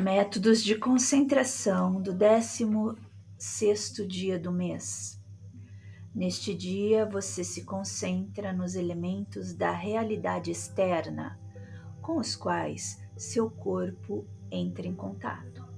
[0.00, 2.96] Métodos de concentração do 16
[4.08, 5.20] dia do mês.
[6.14, 11.38] Neste dia, você se concentra nos elementos da realidade externa
[12.00, 15.68] com os quais seu corpo entra em contato.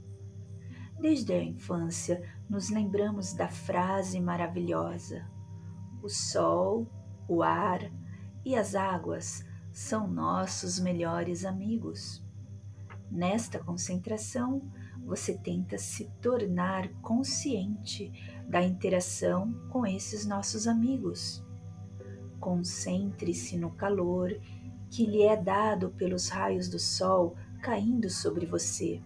[1.00, 5.28] Desde a infância, nos lembramos da frase maravilhosa:
[6.00, 6.86] o sol,
[7.26, 7.90] o ar
[8.44, 12.24] e as águas são nossos melhores amigos.
[13.12, 14.62] Nesta concentração,
[15.04, 18.10] você tenta se tornar consciente
[18.48, 21.44] da interação com esses nossos amigos.
[22.40, 24.34] Concentre-se no calor
[24.88, 29.02] que lhe é dado pelos raios do sol caindo sobre você.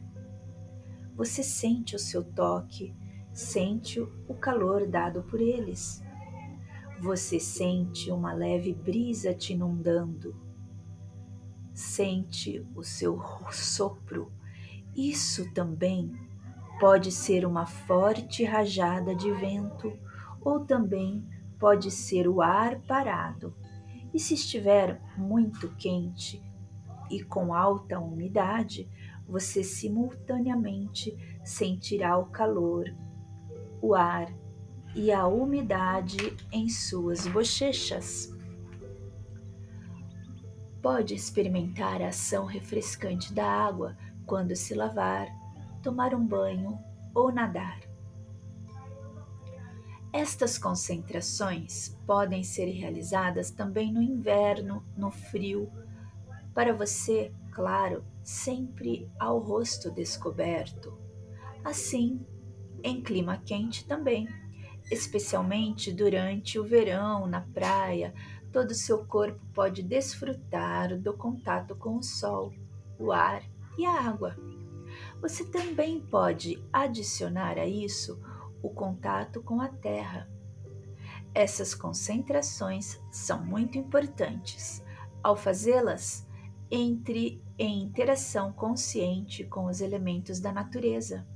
[1.17, 2.95] Você sente o seu toque,
[3.33, 6.01] sente o calor dado por eles.
[7.01, 10.46] Você sente uma leve brisa te inundando
[11.77, 13.21] sente o seu
[13.53, 14.33] sopro.
[14.97, 16.11] Isso também
[16.81, 19.93] pode ser uma forte rajada de vento
[20.41, 21.23] ou também
[21.59, 23.55] pode ser o ar parado.
[24.15, 26.43] E se estiver muito quente
[27.11, 28.89] e com alta umidade,
[29.29, 32.87] você simultaneamente sentirá o calor,
[33.83, 34.33] o ar
[34.95, 38.35] e a umidade em suas bochechas
[40.87, 45.27] pode experimentar a ação refrescante da água quando se lavar,
[45.83, 46.79] tomar um banho
[47.13, 47.81] ou nadar.
[50.13, 55.69] Estas concentrações podem ser realizadas também no inverno, no frio,
[56.55, 60.97] para você, claro, sempre ao rosto descoberto.
[61.65, 62.25] Assim,
[62.81, 64.29] em clima quente também,
[64.91, 68.15] especialmente durante o verão na praia,
[68.53, 72.53] todo o seu corpo pode desfrutar do contato com o sol,
[72.99, 73.43] o ar
[73.77, 74.37] e a água.
[75.21, 78.21] Você também pode adicionar a isso
[78.63, 80.31] o contato com a terra.
[81.35, 84.83] Essas concentrações são muito importantes.
[85.23, 86.27] Ao fazê-las,
[86.71, 91.27] entre em interação consciente com os elementos da natureza.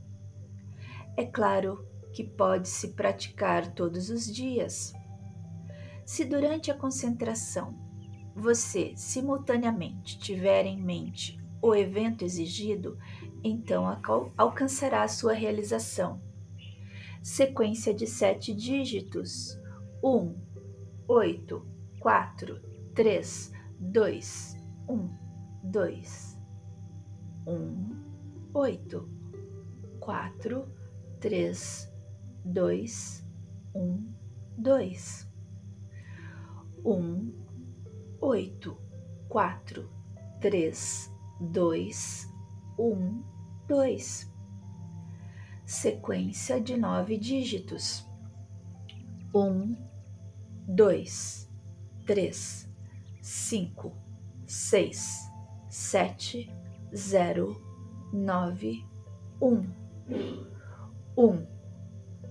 [1.16, 4.92] É claro que pode se praticar todos os dias,
[6.04, 7.78] se durante a concentração
[8.34, 12.98] você simultaneamente tiver em mente o evento exigido,
[13.44, 13.84] então
[14.36, 16.20] alcançará sua realização.
[17.22, 19.58] Sequência de sete dígitos:
[20.02, 20.34] 1,
[21.06, 21.66] 8,
[22.00, 22.60] 4,
[22.94, 24.56] 3, 2,
[24.88, 25.10] 1,
[25.64, 26.38] 2,
[27.46, 27.96] 1,
[28.54, 29.08] 8,
[30.00, 30.68] 4,
[31.20, 31.89] 3,
[32.52, 33.26] 2,
[33.74, 34.14] 1,
[34.58, 35.30] 2
[36.84, 37.32] um,
[38.20, 38.76] oito,
[39.28, 39.88] quatro,
[40.40, 42.28] três, dois,
[42.78, 43.22] um,
[43.66, 44.30] dois.
[45.64, 48.06] Sequência de nove dígitos:
[49.34, 49.76] um,
[50.66, 51.48] dois,
[52.06, 52.68] três,
[53.20, 53.96] cinco,
[54.46, 55.30] seis,
[55.68, 56.52] sete,
[56.94, 57.60] zero,
[58.12, 58.84] nove,
[59.40, 59.64] um,
[61.16, 61.46] um,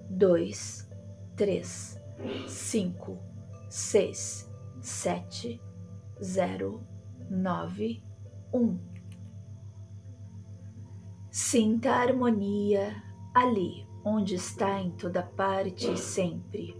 [0.09, 0.90] dois,
[1.36, 2.00] três,
[2.47, 3.18] cinco
[3.70, 5.62] seis, sete,
[6.22, 6.81] zero,
[7.30, 8.03] nove,
[8.52, 8.80] um.
[11.30, 13.03] Sinta a harmonia
[13.36, 16.76] ali onde está em toda parte e sempre.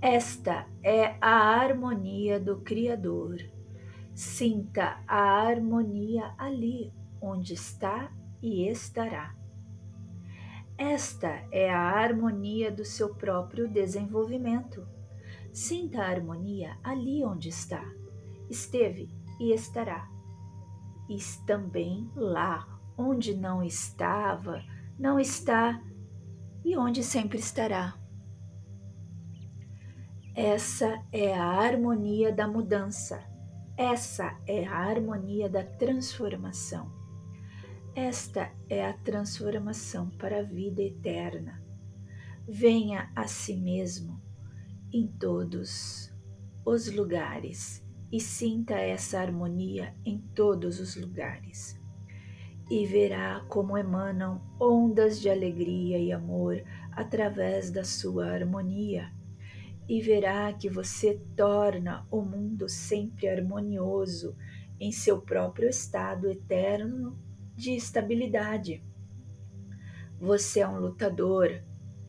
[0.00, 3.38] Esta é a harmonia do Criador.
[4.14, 8.12] Sinta a harmonia ali onde está
[8.42, 9.34] e estará.
[10.94, 14.86] Esta é a harmonia do seu próprio desenvolvimento.
[15.52, 17.84] Sinta a harmonia ali onde está,
[18.48, 19.10] esteve
[19.40, 20.08] e estará.
[21.10, 21.16] E
[21.48, 24.62] também lá onde não estava,
[24.96, 25.82] não está
[26.64, 27.98] e onde sempre estará.
[30.32, 33.20] Essa é a harmonia da mudança.
[33.76, 37.03] Essa é a harmonia da transformação.
[37.96, 41.62] Esta é a transformação para a vida eterna.
[42.44, 44.20] Venha a si mesmo
[44.92, 46.12] em todos
[46.64, 51.80] os lugares e sinta essa harmonia em todos os lugares.
[52.68, 59.12] E verá como emanam ondas de alegria e amor através da sua harmonia.
[59.88, 64.36] E verá que você torna o mundo sempre harmonioso
[64.80, 67.16] em seu próprio estado eterno
[67.54, 68.82] de estabilidade.
[70.18, 71.62] Você é um lutador,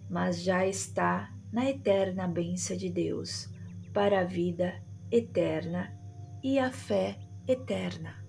[0.10, 3.50] mas já está na eterna bênção de Deus
[3.94, 4.82] para a vida
[5.12, 5.94] eterna
[6.44, 8.25] e a fé eterna.